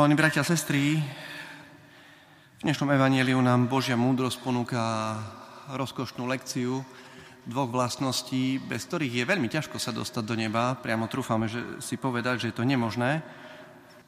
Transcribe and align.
Milení 0.00 0.16
bratia 0.16 0.40
a 0.40 0.48
sestry, 0.48 0.96
v 2.56 2.60
dnešnom 2.64 2.88
evaníliu 2.88 3.36
nám 3.44 3.68
Božia 3.68 4.00
múdrosť 4.00 4.40
ponúka 4.40 4.80
rozkošnú 5.76 6.24
lekciu 6.24 6.80
dvoch 7.44 7.68
vlastností, 7.68 8.56
bez 8.64 8.88
ktorých 8.88 9.20
je 9.20 9.28
veľmi 9.28 9.52
ťažko 9.52 9.76
sa 9.76 9.92
dostať 9.92 10.24
do 10.24 10.40
neba. 10.40 10.72
Priamo 10.80 11.04
trúfame, 11.04 11.52
že 11.52 11.60
si 11.84 12.00
povedať, 12.00 12.40
že 12.40 12.48
je 12.48 12.56
to 12.56 12.64
nemožné. 12.64 13.20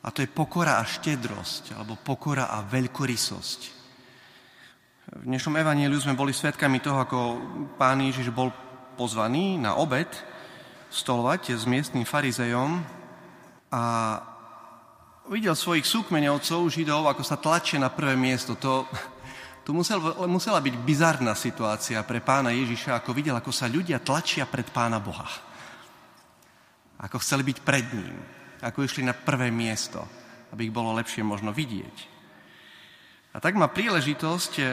A 0.00 0.08
to 0.08 0.24
je 0.24 0.32
pokora 0.32 0.80
a 0.80 0.88
štedrosť, 0.88 1.76
alebo 1.76 2.00
pokora 2.00 2.48
a 2.48 2.64
veľkorysosť. 2.64 3.60
V 5.12 5.24
dnešnom 5.28 5.60
evaníliu 5.60 6.00
sme 6.00 6.16
boli 6.16 6.32
svedkami 6.32 6.80
toho, 6.80 7.04
ako 7.04 7.20
pán 7.76 8.00
Ježiš 8.00 8.32
bol 8.32 8.48
pozvaný 8.96 9.60
na 9.60 9.76
obed 9.76 10.08
stolovať 10.88 11.52
s 11.52 11.68
miestnym 11.68 12.08
farizejom 12.08 12.80
a 13.68 13.84
videl 15.30 15.54
svojich 15.54 15.86
súkmeňovcov, 15.86 16.70
židov, 16.72 17.06
ako 17.06 17.22
sa 17.22 17.38
tlačia 17.38 17.78
na 17.78 17.92
prvé 17.92 18.18
miesto. 18.18 18.58
To, 18.58 18.88
to 19.62 19.70
musel, 19.70 20.00
musela 20.26 20.58
byť 20.58 20.74
bizarná 20.82 21.34
situácia 21.38 22.02
pre 22.02 22.18
pána 22.18 22.50
Ježiša, 22.50 22.98
ako 22.98 23.14
videl, 23.14 23.36
ako 23.38 23.54
sa 23.54 23.70
ľudia 23.70 24.02
tlačia 24.02 24.48
pred 24.48 24.66
pána 24.66 24.98
Boha. 24.98 25.28
Ako 27.02 27.18
chceli 27.22 27.46
byť 27.46 27.58
pred 27.62 27.86
ním. 27.94 28.16
Ako 28.62 28.86
išli 28.86 29.02
na 29.02 29.14
prvé 29.14 29.50
miesto, 29.50 30.06
aby 30.54 30.70
ich 30.70 30.74
bolo 30.74 30.94
lepšie 30.94 31.26
možno 31.26 31.50
vidieť. 31.50 32.14
A 33.32 33.40
tak 33.40 33.56
má 33.56 33.66
príležitosť 33.66 34.52
eh, 34.60 34.66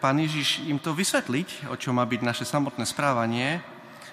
pán 0.00 0.16
Ježiš 0.16 0.64
im 0.64 0.80
to 0.80 0.96
vysvetliť, 0.96 1.68
o 1.68 1.76
čo 1.76 1.92
má 1.92 2.02
byť 2.08 2.20
naše 2.24 2.44
samotné 2.48 2.88
správanie, 2.88 3.60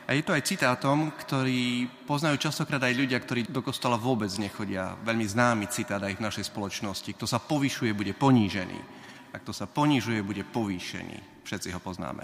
a 0.05 0.13
je 0.13 0.21
to 0.21 0.37
aj 0.37 0.45
citátom, 0.45 1.09
ktorý 1.17 1.89
poznajú 2.05 2.37
častokrát 2.37 2.77
aj 2.77 2.93
ľudia, 2.93 3.17
ktorí 3.17 3.49
do 3.49 3.65
kostola 3.65 3.97
vôbec 3.97 4.29
nechodia. 4.37 4.93
Veľmi 5.01 5.25
známy 5.25 5.65
citát 5.73 5.97
aj 5.97 6.21
v 6.21 6.25
našej 6.29 6.45
spoločnosti. 6.53 7.09
Kto 7.17 7.25
sa 7.25 7.41
povyšuje, 7.41 7.89
bude 7.97 8.13
ponížený. 8.13 8.77
A 9.33 9.41
kto 9.41 9.49
sa 9.49 9.65
ponížuje, 9.65 10.21
bude 10.21 10.45
povýšený. 10.45 11.41
Všetci 11.41 11.73
ho 11.73 11.81
poznáme. 11.81 12.21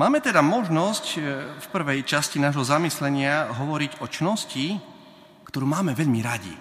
Máme 0.00 0.24
teda 0.24 0.40
možnosť 0.40 1.04
e, 1.04 1.18
v 1.52 1.66
prvej 1.68 2.00
časti 2.08 2.40
nášho 2.40 2.64
zamyslenia 2.64 3.52
hovoriť 3.52 4.00
o 4.00 4.06
čnosti, 4.08 4.80
ktorú 5.44 5.68
máme 5.68 5.92
veľmi 5.92 6.20
radi. 6.24 6.54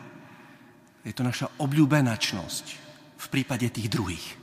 Je 1.07 1.15
to 1.15 1.23
naša 1.23 1.47
obľúbená 1.63 2.11
čnosť 2.19 2.65
v 3.15 3.27
prípade 3.31 3.71
tých 3.71 3.87
druhých. 3.87 4.35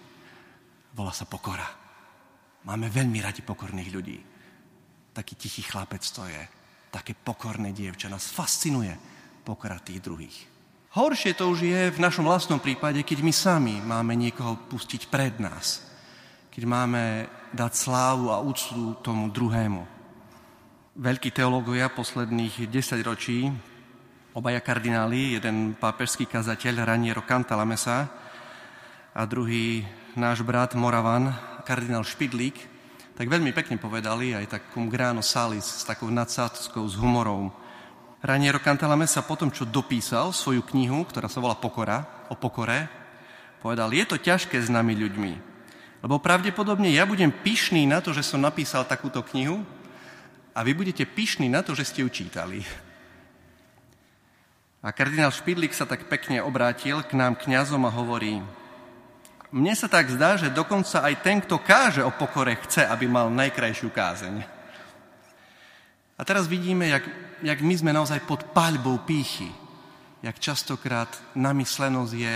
Volá 0.96 1.12
sa 1.12 1.28
pokora. 1.28 1.68
Máme 2.64 2.88
veľmi 2.88 3.20
radi 3.20 3.44
pokorných 3.44 3.92
ľudí 3.92 4.33
taký 5.14 5.38
tichý 5.38 5.62
chlapec 5.62 6.02
to 6.02 6.26
je. 6.26 6.42
Také 6.90 7.14
pokorné 7.14 7.70
dievča. 7.70 8.10
Nás 8.10 8.26
fascinuje 8.26 8.90
pokora 9.46 9.78
tých 9.78 10.02
druhých. 10.02 10.36
Horšie 10.94 11.34
to 11.34 11.50
už 11.50 11.66
je 11.66 11.82
v 11.90 12.02
našom 12.02 12.26
vlastnom 12.26 12.62
prípade, 12.62 13.02
keď 13.02 13.18
my 13.22 13.32
sami 13.34 13.74
máme 13.82 14.14
niekoho 14.14 14.58
pustiť 14.70 15.10
pred 15.10 15.38
nás. 15.42 15.82
Keď 16.54 16.62
máme 16.66 17.26
dať 17.50 17.72
slávu 17.74 18.30
a 18.30 18.38
úctu 18.38 18.94
tomu 19.02 19.26
druhému. 19.30 19.82
Veľkí 20.94 21.34
teológovia 21.34 21.90
posledných 21.90 22.70
10 22.70 23.02
ročí, 23.02 23.50
obaja 24.38 24.62
kardináli, 24.62 25.34
jeden 25.34 25.74
pápežský 25.74 26.30
kazateľ 26.30 26.86
Raniero 26.86 27.26
Cantalamesa 27.26 28.06
a 29.10 29.22
druhý 29.26 29.82
náš 30.14 30.46
brat 30.46 30.78
Moravan, 30.78 31.34
kardinál 31.66 32.06
Špidlík, 32.06 32.73
tak 33.14 33.30
veľmi 33.30 33.54
pekne 33.54 33.78
povedali, 33.78 34.34
aj 34.34 34.58
takom 34.58 34.90
gráno 34.90 35.22
salis, 35.22 35.62
s 35.62 35.86
takou 35.86 36.10
nadsádzkou, 36.10 36.82
s 36.82 36.98
humorom. 36.98 37.54
Raniero 38.18 38.58
Cantalame 38.58 39.06
sa 39.06 39.22
potom, 39.22 39.54
čo 39.54 39.62
dopísal 39.62 40.34
svoju 40.34 40.66
knihu, 40.74 41.06
ktorá 41.06 41.30
sa 41.30 41.38
volá 41.38 41.54
Pokora, 41.54 42.26
o 42.26 42.34
pokore, 42.34 42.88
povedal, 43.62 43.92
je 43.92 44.04
to 44.08 44.16
ťažké 44.18 44.58
s 44.58 44.72
nami 44.72 44.96
ľuďmi, 44.96 45.32
lebo 46.04 46.20
pravdepodobne 46.20 46.90
ja 46.90 47.06
budem 47.06 47.30
pyšný 47.30 47.86
na 47.86 48.02
to, 48.02 48.10
že 48.10 48.26
som 48.26 48.42
napísal 48.42 48.84
takúto 48.88 49.22
knihu 49.30 49.62
a 50.52 50.60
vy 50.66 50.74
budete 50.74 51.06
pyšní 51.06 51.46
na 51.48 51.62
to, 51.62 51.72
že 51.72 51.86
ste 51.86 52.02
ju 52.02 52.10
čítali. 52.10 52.66
A 54.84 54.92
kardinál 54.92 55.32
Špidlik 55.32 55.72
sa 55.72 55.88
tak 55.88 56.12
pekne 56.12 56.44
obrátil 56.44 57.00
k 57.00 57.16
nám 57.16 57.40
kňazom 57.40 57.88
a 57.88 57.94
hovorí, 57.94 58.44
mne 59.54 59.70
sa 59.78 59.86
tak 59.86 60.10
zdá, 60.10 60.34
že 60.34 60.50
dokonca 60.50 61.06
aj 61.06 61.14
ten, 61.22 61.38
kto 61.38 61.62
káže 61.62 62.02
o 62.02 62.10
pokore, 62.10 62.58
chce, 62.66 62.82
aby 62.90 63.06
mal 63.06 63.30
najkrajšiu 63.30 63.86
kázeň. 63.94 64.42
A 66.18 66.22
teraz 66.26 66.50
vidíme, 66.50 66.90
jak, 66.90 67.06
jak 67.38 67.62
my 67.62 67.74
sme 67.78 67.94
naozaj 67.94 68.26
pod 68.26 68.50
paľbou 68.50 69.06
pýchy. 69.06 69.46
Jak 70.26 70.42
častokrát 70.42 71.10
namyslenosť 71.38 72.12
je 72.18 72.34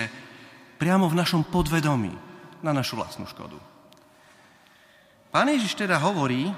priamo 0.78 1.10
v 1.10 1.18
našom 1.18 1.42
podvedomí 1.50 2.14
na 2.62 2.70
našu 2.70 2.94
vlastnú 2.94 3.26
škodu. 3.26 3.58
Pán 5.34 5.50
Ježiš 5.50 5.74
teda 5.74 5.98
hovorí, 5.98 6.54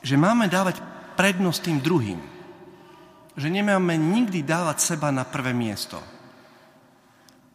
že 0.00 0.16
máme 0.16 0.48
dávať 0.48 0.80
prednosť 1.20 1.60
tým 1.68 1.78
druhým. 1.84 2.20
Že 3.36 3.48
nemáme 3.52 3.92
nikdy 4.00 4.40
dávať 4.40 4.80
seba 4.80 5.12
na 5.12 5.28
prvé 5.28 5.52
miesto. 5.52 6.00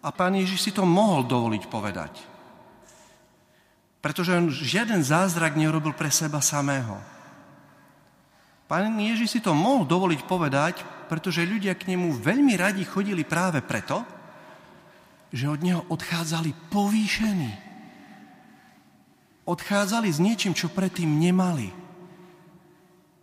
A 0.04 0.12
pán 0.12 0.36
Ježiš 0.36 0.60
si 0.60 0.72
to 0.76 0.84
mohol 0.84 1.24
dovoliť 1.24 1.64
povedať. 1.72 2.14
Pretože 4.04 4.36
on 4.36 4.52
žiaden 4.52 5.00
zázrak 5.00 5.56
neurobil 5.56 5.96
pre 5.96 6.12
seba 6.12 6.44
samého. 6.44 7.00
Pán 8.68 9.00
Ježiš 9.00 9.40
si 9.40 9.40
to 9.40 9.56
mohol 9.56 9.88
dovoliť 9.88 10.22
povedať, 10.28 10.84
pretože 11.08 11.48
ľudia 11.48 11.72
k 11.80 11.96
nemu 11.96 12.20
veľmi 12.20 12.52
radi 12.60 12.84
chodili 12.84 13.24
práve 13.24 13.64
preto, 13.64 14.04
že 15.32 15.48
od 15.48 15.64
neho 15.64 15.82
odchádzali 15.88 16.52
povýšení. 16.68 17.54
Odchádzali 19.48 20.12
s 20.12 20.20
niečím, 20.20 20.52
čo 20.52 20.68
predtým 20.68 21.08
nemali. 21.08 21.72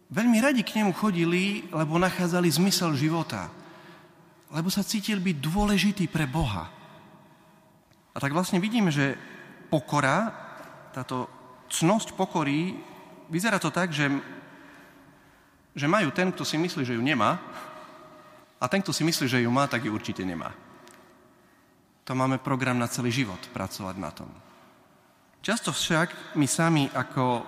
Veľmi 0.08 0.38
radi 0.41 0.64
k 0.64 0.80
nemu 0.80 0.97
chodili, 0.97 1.68
lebo 1.70 2.00
nachádzali 2.00 2.48
zmysel 2.48 2.97
života 2.97 3.59
lebo 4.50 4.69
sa 4.69 4.83
cítil 4.83 5.22
byť 5.22 5.37
dôležitý 5.38 6.11
pre 6.11 6.27
Boha. 6.27 6.66
A 8.11 8.19
tak 8.19 8.34
vlastne 8.34 8.59
vidíme, 8.59 8.91
že 8.91 9.15
pokora, 9.71 10.34
táto 10.91 11.31
cnosť 11.71 12.19
pokory, 12.19 12.75
vyzerá 13.31 13.62
to 13.62 13.71
tak, 13.71 13.94
že, 13.94 14.10
že 15.78 15.87
majú 15.87 16.10
ten, 16.10 16.34
kto 16.34 16.43
si 16.43 16.59
myslí, 16.59 16.83
že 16.83 16.99
ju 16.99 17.03
nemá, 17.03 17.39
a 18.60 18.69
ten, 18.69 18.83
kto 18.83 18.93
si 18.93 19.06
myslí, 19.06 19.25
že 19.31 19.41
ju 19.41 19.49
má, 19.49 19.65
tak 19.71 19.87
ju 19.87 19.94
určite 19.94 20.21
nemá. 20.27 20.53
To 22.05 22.12
máme 22.12 22.43
program 22.43 22.77
na 22.77 22.91
celý 22.91 23.15
život, 23.15 23.41
pracovať 23.55 23.97
na 23.97 24.10
tom. 24.10 24.28
Často 25.41 25.72
však 25.72 26.37
my 26.37 26.44
sami, 26.44 26.84
ako, 26.93 27.47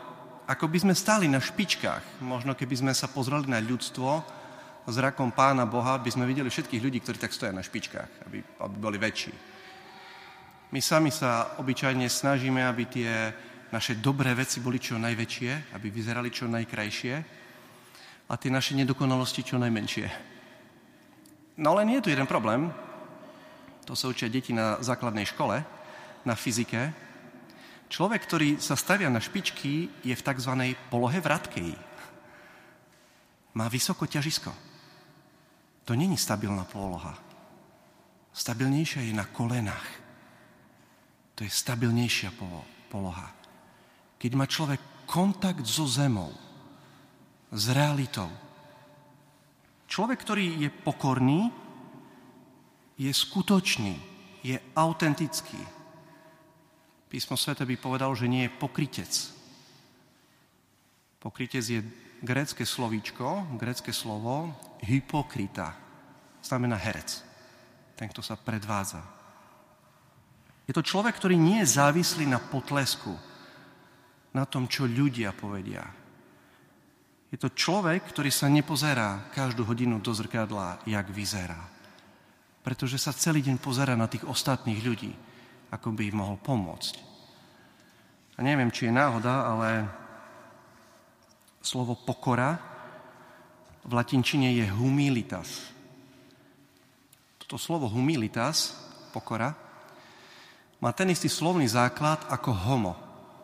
ako 0.48 0.64
by 0.70 0.78
sme 0.80 0.94
stáli 0.96 1.28
na 1.28 1.42
špičkách, 1.42 2.24
možno 2.24 2.56
keby 2.56 2.78
sme 2.78 2.92
sa 2.96 3.10
pozreli 3.10 3.50
na 3.50 3.60
ľudstvo, 3.60 4.24
zrakom 4.90 5.30
Pána 5.30 5.62
Boha 5.62 5.94
by 5.98 6.10
sme 6.10 6.26
videli 6.26 6.50
všetkých 6.50 6.82
ľudí, 6.82 6.98
ktorí 6.98 7.18
tak 7.18 7.30
stoja 7.30 7.54
na 7.54 7.62
špičkách, 7.62 8.26
aby, 8.26 8.42
aby 8.42 8.76
boli 8.82 8.98
väčší. 8.98 9.30
My 10.72 10.80
sami 10.80 11.12
sa 11.12 11.60
obyčajne 11.60 12.08
snažíme, 12.08 12.64
aby 12.64 12.84
tie 12.88 13.10
naše 13.70 14.00
dobré 14.00 14.32
veci 14.34 14.58
boli 14.58 14.80
čo 14.80 14.98
najväčšie, 14.98 15.76
aby 15.76 15.86
vyzerali 15.92 16.32
čo 16.32 16.48
najkrajšie 16.48 17.14
a 18.28 18.34
tie 18.40 18.48
naše 18.48 18.72
nedokonalosti 18.74 19.44
čo 19.44 19.60
najmenšie. 19.60 20.08
No 21.60 21.76
len 21.76 21.92
je 21.92 22.00
tu 22.00 22.08
jeden 22.08 22.24
problém. 22.24 22.72
To 23.84 23.92
sa 23.92 24.08
učia 24.08 24.32
deti 24.32 24.56
na 24.56 24.80
základnej 24.80 25.28
škole, 25.28 25.60
na 26.24 26.34
fyzike. 26.34 26.92
Človek, 27.92 28.20
ktorý 28.24 28.48
sa 28.56 28.72
stavia 28.72 29.12
na 29.12 29.20
špičky, 29.20 29.92
je 30.00 30.14
v 30.16 30.24
tzv. 30.24 30.52
polohe 30.88 31.20
vratkej. 31.20 31.76
Má 33.52 33.68
vysoko 33.68 34.08
ťažisko. 34.08 34.71
To 35.84 35.94
není 35.94 36.16
stabilná 36.16 36.64
poloha. 36.64 37.18
Stabilnejšia 38.32 39.02
je 39.02 39.12
na 39.12 39.26
kolenách. 39.28 39.88
To 41.34 41.44
je 41.44 41.50
stabilnejšia 41.50 42.32
poloha. 42.88 43.28
Keď 44.16 44.32
má 44.38 44.46
človek 44.46 44.80
kontakt 45.06 45.66
so 45.66 45.84
zemou, 45.84 46.32
s 47.52 47.68
realitou. 47.68 48.32
Človek, 49.84 50.24
ktorý 50.24 50.56
je 50.56 50.70
pokorný, 50.72 51.52
je 52.96 53.12
skutočný, 53.12 53.92
je 54.40 54.56
autentický. 54.72 55.60
Písmo 57.12 57.36
svete 57.36 57.68
by 57.68 57.76
povedal, 57.76 58.16
že 58.16 58.24
nie 58.24 58.48
je 58.48 58.56
pokrytec. 58.56 59.12
Pokrytec 61.20 61.60
je 61.60 61.84
grécké 62.22 62.62
slovíčko, 62.62 63.58
grécké 63.58 63.90
slovo 63.90 64.54
hypokrita. 64.86 65.74
Znamená 66.42 66.78
herec. 66.78 67.18
Ten, 67.98 68.08
kto 68.08 68.22
sa 68.22 68.38
predvádza. 68.38 69.02
Je 70.64 70.72
to 70.72 70.86
človek, 70.86 71.18
ktorý 71.18 71.34
nie 71.34 71.60
je 71.66 71.74
závislý 71.76 72.24
na 72.30 72.38
potlesku, 72.38 73.12
na 74.32 74.46
tom, 74.46 74.70
čo 74.70 74.86
ľudia 74.86 75.34
povedia. 75.34 75.82
Je 77.28 77.36
to 77.36 77.50
človek, 77.50 78.06
ktorý 78.06 78.30
sa 78.30 78.46
nepozerá 78.46 79.28
každú 79.34 79.66
hodinu 79.66 79.98
do 79.98 80.14
zrkadla, 80.14 80.80
jak 80.86 81.10
vyzerá. 81.10 81.68
pretože 82.62 82.94
sa 82.98 83.10
celý 83.10 83.42
deň 83.42 83.58
pozera 83.58 83.98
na 83.98 84.06
tých 84.06 84.22
ostatných 84.22 84.80
ľudí, 84.86 85.12
ako 85.74 85.90
by 85.98 86.02
im 86.06 86.16
mohol 86.22 86.38
pomôcť. 86.38 86.94
A 88.38 88.40
neviem, 88.40 88.70
či 88.70 88.88
je 88.88 88.94
náhoda, 88.94 89.44
ale 89.44 89.90
slovo 91.62 91.94
pokora 91.94 92.58
v 93.82 93.92
latinčine 93.94 94.50
je 94.52 94.66
humilitas. 94.66 95.70
Toto 97.38 97.58
slovo 97.58 97.90
humilitas, 97.90 98.74
pokora, 99.10 99.54
má 100.82 100.90
ten 100.90 101.10
istý 101.14 101.30
slovný 101.30 101.70
základ 101.70 102.26
ako 102.26 102.50
homo, 102.50 102.94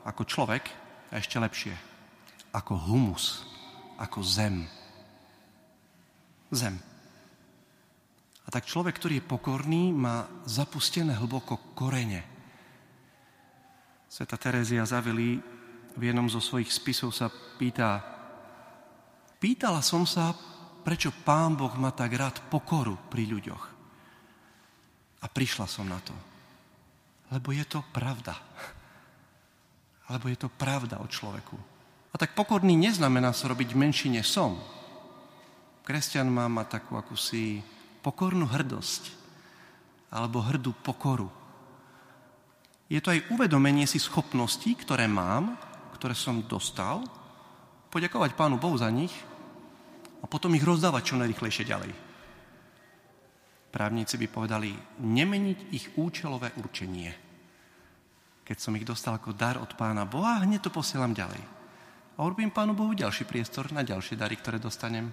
ako 0.03 0.23
človek 0.27 0.65
a 1.11 1.23
ešte 1.23 1.39
lepšie, 1.39 1.75
ako 2.51 2.75
humus, 2.75 3.47
ako 3.99 4.19
zem. 4.23 4.67
Zem. 6.51 6.75
A 8.43 8.49
tak 8.49 8.65
človek, 8.65 8.97
ktorý 8.97 9.21
je 9.21 9.31
pokorný, 9.31 9.93
má 9.93 10.25
zapustené 10.49 11.15
hlboko 11.15 11.77
korene. 11.77 12.25
Sveta 14.09 14.41
Terezia 14.41 14.89
Zavili 14.89 15.58
v 15.99 16.15
jednom 16.15 16.31
zo 16.31 16.39
svojich 16.39 16.71
spisov 16.71 17.11
sa 17.11 17.27
pýta, 17.29 17.99
pýtala 19.43 19.83
som 19.83 20.07
sa, 20.07 20.31
prečo 20.87 21.11
Pán 21.27 21.59
Boh 21.59 21.75
má 21.75 21.91
tak 21.91 22.15
rád 22.15 22.39
pokoru 22.47 22.95
pri 23.11 23.27
ľuďoch. 23.27 23.65
A 25.19 25.27
prišla 25.27 25.67
som 25.67 25.91
na 25.91 25.99
to. 25.99 26.15
Lebo 27.35 27.51
je 27.51 27.67
to 27.67 27.83
pravda. 27.91 28.39
Lebo 30.15 30.31
je 30.31 30.39
to 30.39 30.49
pravda 30.49 31.03
o 31.03 31.11
človeku. 31.11 31.59
A 32.09 32.17
tak 32.17 32.39
pokorný 32.39 32.79
neznamená 32.79 33.35
sa 33.35 33.51
robiť 33.51 33.75
menší, 33.75 34.09
než 34.09 34.31
som. 34.31 34.57
Kresťan 35.83 36.31
má 36.31 36.47
mať 36.47 36.81
takú 36.81 36.95
akúsi 36.95 37.61
pokornú 38.01 38.47
hrdosť 38.47 39.13
alebo 40.15 40.41
hrdú 40.41 40.73
pokoru. 40.81 41.29
Je 42.89 42.97
to 43.05 43.13
aj 43.13 43.29
uvedomenie 43.29 43.85
si 43.85 44.01
schopností, 44.01 44.73
ktoré 44.81 45.05
mám, 45.05 45.61
ktoré 45.99 46.15
som 46.15 46.47
dostal, 46.47 47.03
poďakovať 47.91 48.39
Pánu 48.39 48.57
Bohu 48.63 48.79
za 48.79 48.87
nich 48.87 49.13
a 50.23 50.31
potom 50.31 50.55
ich 50.55 50.63
rozdávať 50.63 51.03
čo 51.03 51.19
najrychlejšie 51.19 51.67
ďalej. 51.67 51.93
Právnici 53.69 54.17
by 54.17 54.27
povedali, 54.31 54.73
nemeniť 55.03 55.59
ich 55.75 55.93
účelové 55.99 56.55
určenie. 56.57 57.11
Keď 58.47 58.57
som 58.57 58.73
ich 58.79 58.87
dostal 58.87 59.19
ako 59.19 59.37
dar 59.37 59.61
od 59.61 59.77
Pána 59.77 60.09
Boha, 60.09 60.41
hneď 60.41 60.71
to 60.71 60.71
posielam 60.73 61.13
ďalej. 61.13 61.43
A 62.17 62.25
urobím 62.25 62.49
Pánu 62.49 62.73
Bohu 62.73 62.97
ďalší 62.97 63.29
priestor 63.29 63.69
na 63.75 63.85
ďalšie 63.85 64.17
dary, 64.17 64.41
ktoré 64.41 64.57
dostanem. 64.57 65.13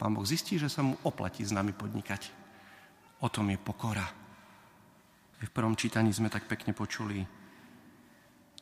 Pán 0.00 0.16
Boh 0.16 0.24
zistí, 0.24 0.56
že 0.56 0.72
sa 0.72 0.80
mu 0.80 0.96
oplatí 1.04 1.44
s 1.44 1.52
nami 1.52 1.76
podnikať. 1.76 2.32
O 3.20 3.28
tom 3.28 3.52
je 3.52 3.60
pokora. 3.60 4.08
V 5.40 5.52
prvom 5.52 5.76
čítaní 5.76 6.12
sme 6.12 6.28
tak 6.28 6.48
pekne 6.48 6.76
počuli. 6.76 7.39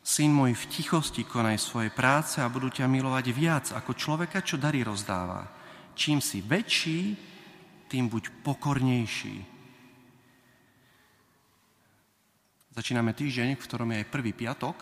Syn 0.08 0.32
môj, 0.32 0.56
v 0.56 0.72
tichosti 0.72 1.20
konaj 1.20 1.60
svoje 1.60 1.92
práce 1.92 2.40
a 2.40 2.48
budú 2.48 2.72
ťa 2.72 2.88
milovať 2.88 3.26
viac 3.28 3.66
ako 3.76 3.92
človeka, 3.92 4.40
čo 4.40 4.56
dary 4.56 4.80
rozdáva. 4.80 5.44
Čím 5.92 6.24
si 6.24 6.40
väčší, 6.40 7.12
tým 7.92 8.08
buď 8.08 8.40
pokornejší. 8.40 9.36
Začíname 12.72 13.12
týždeň, 13.12 13.60
v 13.60 13.64
ktorom 13.68 13.92
je 13.92 14.00
aj 14.00 14.08
prvý 14.08 14.32
piatok. 14.32 14.80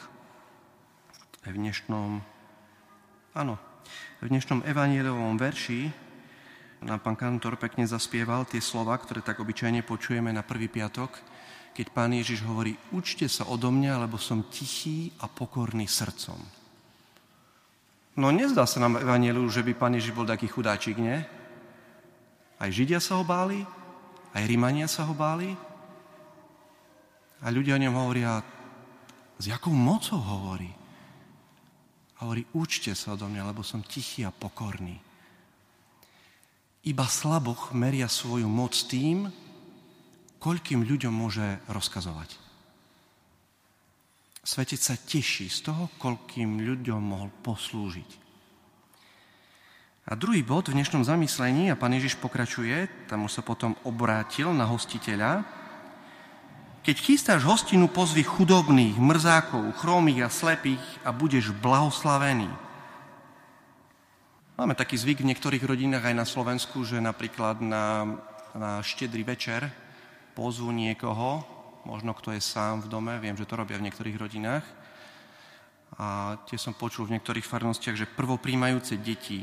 V 1.42 1.58
dnešnom, 1.58 2.22
áno, 3.34 3.58
v 4.22 4.30
dnešnom 4.30 4.62
evanielovom 4.62 5.34
verši 5.42 5.90
nám 6.86 7.02
pán 7.02 7.18
kantor 7.18 7.58
pekne 7.58 7.82
zaspieval 7.82 8.46
tie 8.46 8.62
slova, 8.62 8.94
ktoré 8.94 9.26
tak 9.26 9.42
obyčajne 9.42 9.82
počujeme 9.82 10.30
na 10.30 10.46
prvý 10.46 10.70
piatok, 10.70 11.18
keď 11.76 11.92
pán 11.92 12.16
Ježiš 12.16 12.40
hovorí, 12.48 12.72
učte 12.96 13.28
sa 13.28 13.44
odo 13.52 13.68
mňa, 13.68 14.08
lebo 14.08 14.16
som 14.16 14.48
tichý 14.48 15.12
a 15.20 15.28
pokorný 15.28 15.84
srdcom. 15.84 16.40
No 18.16 18.32
nezdá 18.32 18.64
sa 18.64 18.80
nám 18.80 18.96
Evangeliu, 18.96 19.44
že 19.52 19.60
by 19.60 19.76
pán 19.76 19.92
Ježiš 19.92 20.16
bol 20.16 20.24
taký 20.24 20.48
chudáčik, 20.48 20.96
nie? 20.96 21.20
Aj 22.56 22.72
Židia 22.72 22.96
sa 22.96 23.20
ho 23.20 23.24
báli, 23.28 23.60
aj 24.32 24.48
Rímania 24.48 24.88
sa 24.88 25.04
ho 25.04 25.12
báli. 25.12 25.52
A 27.44 27.52
ľudia 27.52 27.76
o 27.76 27.82
ňom 27.84 27.92
hovoria, 27.92 28.40
s 29.36 29.44
jakou 29.44 29.76
mocou 29.76 30.16
hovorí? 30.16 30.72
Hovorí, 32.24 32.48
učte 32.56 32.96
sa 32.96 33.12
odo 33.12 33.28
mňa, 33.28 33.52
lebo 33.52 33.60
som 33.60 33.84
tichý 33.84 34.24
a 34.24 34.32
pokorný. 34.32 34.96
Iba 36.88 37.04
slaboch 37.04 37.76
meria 37.76 38.08
svoju 38.08 38.48
moc 38.48 38.72
tým, 38.88 39.28
koľkým 40.38 40.84
ľuďom 40.84 41.12
môže 41.12 41.44
rozkazovať. 41.70 42.36
Svetec 44.46 44.78
sa 44.78 44.94
teší 44.94 45.50
z 45.50 45.58
toho, 45.66 45.90
koľkým 45.98 46.62
ľuďom 46.62 47.02
mohol 47.02 47.34
poslúžiť. 47.42 48.24
A 50.06 50.14
druhý 50.14 50.46
bod 50.46 50.70
v 50.70 50.78
dnešnom 50.78 51.02
zamyslení, 51.02 51.66
a 51.66 51.74
pán 51.74 51.90
Ježiš 51.90 52.14
pokračuje, 52.22 52.86
tam 53.10 53.26
už 53.26 53.38
sa 53.38 53.42
potom 53.42 53.74
obrátil 53.82 54.54
na 54.54 54.62
hostiteľa, 54.70 55.42
keď 56.86 56.96
chystáš 57.02 57.42
hostinu, 57.42 57.90
pozvi 57.90 58.22
chudobných, 58.22 58.94
mrzákov, 58.94 59.74
chromých 59.82 60.22
a 60.22 60.30
slepých 60.30 60.84
a 61.02 61.10
budeš 61.10 61.50
blahoslavený 61.50 62.46
Máme 64.56 64.72
taký 64.72 64.96
zvyk 64.96 65.20
v 65.20 65.28
niektorých 65.28 65.68
rodinách 65.68 66.08
aj 66.08 66.16
na 66.16 66.24
Slovensku, 66.24 66.80
že 66.80 66.96
napríklad 66.96 67.60
na, 67.60 68.16
na 68.56 68.80
štedrý 68.80 69.20
večer 69.20 69.68
pozvu 70.36 70.68
niekoho, 70.68 71.40
možno 71.88 72.12
kto 72.12 72.36
je 72.36 72.44
sám 72.44 72.84
v 72.84 72.92
dome, 72.92 73.16
viem, 73.16 73.32
že 73.32 73.48
to 73.48 73.56
robia 73.56 73.80
v 73.80 73.88
niektorých 73.88 74.20
rodinách. 74.20 74.66
A 75.96 76.36
tie 76.44 76.60
som 76.60 76.76
počul 76.76 77.08
v 77.08 77.16
niektorých 77.16 77.46
farnostiach, 77.46 77.96
že 77.96 78.12
prvopríjmajúce 78.12 79.00
deti 79.00 79.40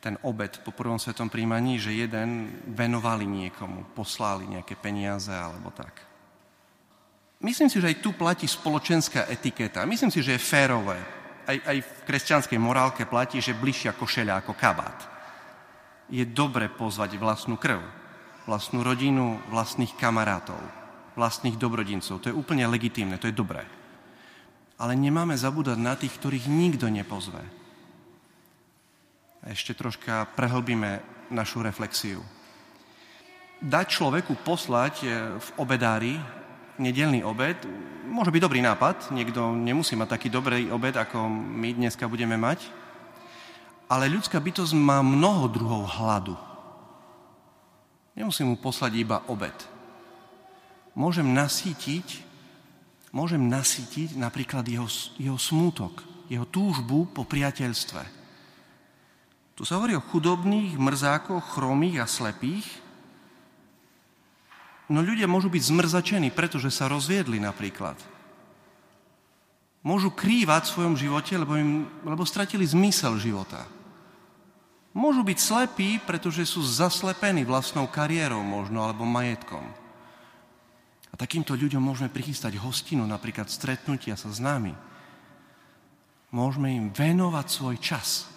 ten 0.00 0.16
obed 0.24 0.64
po 0.64 0.72
prvom 0.72 0.96
svetom 0.96 1.28
príjmaní, 1.28 1.76
že 1.76 1.92
jeden 1.92 2.48
venovali 2.72 3.28
niekomu, 3.28 3.92
poslali 3.92 4.48
nejaké 4.48 4.72
peniaze 4.80 5.28
alebo 5.28 5.68
tak. 5.68 6.00
Myslím 7.44 7.68
si, 7.68 7.76
že 7.76 7.92
aj 7.92 8.00
tu 8.00 8.16
platí 8.16 8.48
spoločenská 8.48 9.28
etiketa. 9.28 9.84
Myslím 9.84 10.08
si, 10.08 10.24
že 10.24 10.40
je 10.40 10.40
férové 10.40 11.20
aj, 11.50 11.56
aj 11.66 11.78
v 11.82 11.90
kresťanskej 12.06 12.58
morálke 12.60 13.02
platí, 13.04 13.42
že 13.42 13.56
bližšia 13.56 13.96
košeľa 13.96 14.44
ako 14.44 14.52
kabát. 14.54 14.98
Je 16.10 16.22
dobre 16.26 16.70
pozvať 16.70 17.18
vlastnú 17.18 17.58
krv, 17.58 17.80
vlastnú 18.44 18.80
rodinu, 18.84 19.40
vlastných 19.52 19.96
kamarátov, 19.96 20.58
vlastných 21.16 21.60
dobrodincov. 21.60 22.20
To 22.20 22.28
je 22.30 22.36
úplne 22.36 22.64
legitímne, 22.68 23.20
to 23.20 23.28
je 23.28 23.36
dobré. 23.36 23.64
Ale 24.80 24.96
nemáme 24.96 25.36
zabúdať 25.36 25.76
na 25.76 25.92
tých, 25.96 26.16
ktorých 26.16 26.48
nikto 26.48 26.88
nepozve. 26.88 27.40
A 29.40 29.52
ešte 29.52 29.76
troška 29.76 30.28
prehlbíme 30.36 31.00
našu 31.32 31.60
reflexiu. 31.60 32.24
Dať 33.60 33.86
človeku 34.00 34.40
poslať 34.40 34.94
eh, 35.04 35.12
v 35.36 35.48
obedári 35.60 36.16
nedelný 36.80 37.20
obed 37.20 37.60
môže 38.08 38.32
byť 38.32 38.42
dobrý 38.42 38.64
nápad. 38.64 39.12
Niekto 39.12 39.52
nemusí 39.52 39.92
mať 39.94 40.16
taký 40.16 40.28
dobrý 40.32 40.72
obed, 40.72 40.96
ako 40.96 41.28
my 41.30 41.76
dneska 41.76 42.08
budeme 42.08 42.40
mať. 42.40 42.66
Ale 43.86 44.08
ľudská 44.08 44.40
bytosť 44.40 44.72
má 44.74 45.04
mnoho 45.04 45.46
druhov 45.52 45.84
hladu. 46.00 46.34
Nemusím 48.14 48.54
mu 48.54 48.56
poslať 48.58 48.92
iba 48.98 49.22
obed. 49.30 49.54
Môžem 50.94 51.30
nasítiť, 51.30 52.22
môžem 53.14 53.46
nasítiť 53.46 54.18
napríklad 54.18 54.66
jeho, 54.66 54.88
jeho 55.16 55.38
smútok, 55.38 56.02
jeho 56.26 56.46
túžbu 56.46 57.06
po 57.10 57.22
priateľstve. 57.22 58.02
Tu 59.54 59.62
sa 59.62 59.76
hovorí 59.76 59.94
o 59.94 60.02
chudobných, 60.02 60.74
mrzákoch, 60.80 61.54
chromých 61.54 62.02
a 62.02 62.06
slepých, 62.06 62.66
No 64.90 65.06
ľudia 65.06 65.30
môžu 65.30 65.46
byť 65.46 65.62
zmrzačení, 65.70 66.34
pretože 66.34 66.74
sa 66.74 66.90
rozviedli 66.90 67.38
napríklad. 67.38 67.94
Môžu 69.86 70.10
krývať 70.10 70.66
v 70.66 70.72
svojom 70.74 70.94
živote, 70.98 71.38
lebo, 71.38 71.54
im, 71.54 71.86
lebo 72.02 72.26
stratili 72.26 72.66
zmysel 72.66 73.14
života. 73.22 73.70
Môžu 75.00 75.24
byť 75.24 75.38
slepí, 75.40 75.96
pretože 76.04 76.44
sú 76.44 76.60
zaslepení 76.60 77.48
vlastnou 77.48 77.88
kariérou 77.88 78.44
možno, 78.44 78.84
alebo 78.84 79.08
majetkom. 79.08 79.64
A 81.08 81.14
takýmto 81.16 81.56
ľuďom 81.56 81.80
môžeme 81.80 82.12
prichystať 82.12 82.60
hostinu, 82.60 83.08
napríklad 83.08 83.48
stretnutia 83.48 84.20
sa 84.20 84.28
s 84.28 84.36
nami. 84.36 84.76
Môžeme 86.28 86.68
im 86.68 86.86
venovať 86.92 87.46
svoj 87.48 87.76
čas. 87.80 88.28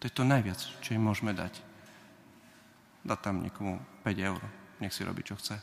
To 0.00 0.08
je 0.08 0.12
to 0.16 0.24
najviac, 0.24 0.64
čo 0.80 0.96
im 0.96 1.04
môžeme 1.04 1.36
dať. 1.36 1.52
Dať 3.04 3.18
tam 3.20 3.44
niekomu 3.44 3.76
5 4.08 4.28
eur 4.32 4.40
nech 4.80 4.94
si 4.94 5.04
robí, 5.04 5.26
čo 5.26 5.36
chce. 5.36 5.58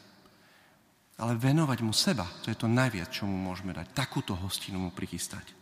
Ale 1.15 1.39
venovať 1.39 1.79
mu 1.81 1.95
seba, 1.95 2.27
to 2.43 2.51
je 2.51 2.57
to 2.60 2.67
najviac, 2.67 3.07
čo 3.07 3.24
mu 3.24 3.39
môžeme 3.39 3.72
dať. 3.72 3.95
Takúto 3.95 4.36
hostinu 4.36 4.77
mu 4.77 4.91
prichystať. 4.91 5.55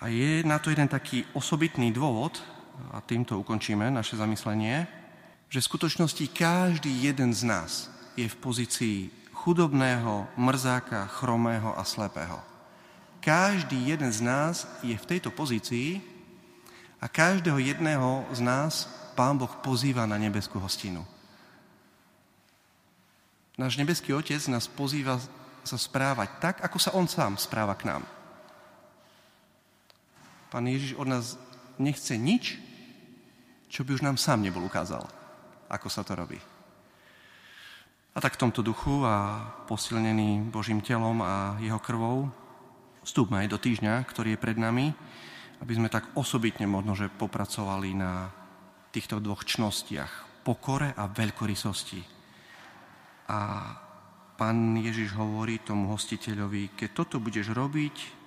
A 0.00 0.08
je 0.08 0.40
na 0.48 0.56
to 0.56 0.72
jeden 0.72 0.88
taký 0.88 1.28
osobitný 1.36 1.92
dôvod, 1.92 2.40
a 2.92 3.00
týmto 3.00 3.38
ukončíme 3.40 3.90
naše 3.90 4.16
zamyslenie. 4.16 4.86
že 5.52 5.60
v 5.60 5.68
skutočnosti 5.68 6.32
každý 6.32 6.88
jeden 6.88 7.28
z 7.36 7.44
nás 7.44 7.92
je 8.16 8.24
v 8.24 8.36
pozícii 8.40 9.12
chudobného, 9.36 10.24
mrzáka, 10.40 11.04
chromého 11.20 11.76
a 11.76 11.84
slepého. 11.84 12.40
Každý 13.20 13.76
jeden 13.84 14.08
z 14.08 14.20
nás 14.24 14.64
je 14.80 14.96
v 14.96 15.08
tejto 15.08 15.28
pozícii 15.28 16.00
a 16.96 17.06
každého 17.10 17.60
jedného 17.60 18.24
z 18.32 18.40
nás 18.40 18.88
Pán 19.12 19.36
Boh 19.36 19.60
pozýva 19.60 20.08
na 20.08 20.16
nebeskú 20.16 20.56
hostinu. 20.56 21.04
Náš 23.60 23.76
nebeský 23.76 24.16
Otec 24.16 24.40
nás 24.48 24.64
pozýva 24.64 25.20
sa 25.62 25.76
správať 25.76 26.28
tak, 26.40 26.56
ako 26.64 26.78
sa 26.80 26.96
On 26.96 27.04
sám 27.04 27.36
správa 27.36 27.76
k 27.76 27.92
nám. 27.92 28.02
Pán 30.48 30.64
Ježiš 30.64 30.96
od 30.96 31.06
nás 31.06 31.36
nechce 31.78 32.16
nič, 32.18 32.58
čo 33.72 33.84
by 33.86 33.96
už 33.96 34.04
nám 34.04 34.20
sám 34.20 34.44
nebol 34.44 34.64
ukázal, 34.64 35.04
ako 35.72 35.88
sa 35.88 36.04
to 36.04 36.12
robí. 36.12 36.36
A 38.12 38.20
tak 38.20 38.36
v 38.36 38.42
tomto 38.44 38.60
duchu 38.60 39.08
a 39.08 39.40
posilnený 39.64 40.52
Božím 40.52 40.84
telom 40.84 41.24
a 41.24 41.56
jeho 41.64 41.80
krvou 41.80 42.28
vstúpme 43.00 43.40
aj 43.40 43.48
do 43.48 43.58
týždňa, 43.58 44.04
ktorý 44.04 44.36
je 44.36 44.42
pred 44.42 44.60
nami, 44.60 44.92
aby 45.64 45.72
sme 45.72 45.88
tak 45.88 46.12
osobitne 46.12 46.68
možno, 46.68 46.92
že 46.92 47.08
popracovali 47.08 47.96
na 47.96 48.28
týchto 48.92 49.16
dvoch 49.16 49.48
čnostiach, 49.48 50.44
pokore 50.44 50.92
a 50.92 51.08
veľkorysosti. 51.08 52.04
A 53.32 53.38
pán 54.36 54.76
Ježiš 54.76 55.16
hovorí 55.16 55.64
tomu 55.64 55.88
hostiteľovi, 55.88 56.76
keď 56.76 56.88
toto 56.92 57.16
budeš 57.16 57.56
robiť, 57.56 58.21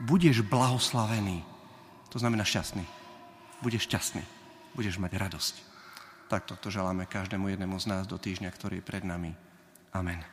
budeš 0.00 0.40
blahoslavený. 0.46 1.44
To 2.08 2.16
znamená 2.16 2.44
šťastný. 2.44 2.84
Budeš 3.60 3.88
šťastný. 3.88 4.24
Budeš 4.72 4.96
mať 4.96 5.12
radosť. 5.20 5.54
Takto 6.32 6.56
to 6.56 6.72
želáme 6.72 7.04
každému 7.04 7.52
jednému 7.52 7.76
z 7.76 7.86
nás 7.92 8.04
do 8.08 8.16
týždňa, 8.16 8.48
ktorý 8.48 8.80
je 8.80 8.88
pred 8.88 9.04
nami. 9.04 9.36
Amen. 9.92 10.31